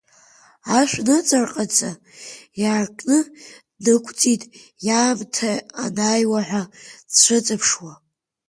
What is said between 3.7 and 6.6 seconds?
днықәҵит, иаамҭа анааиуа